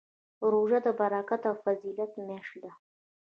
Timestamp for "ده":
2.63-2.71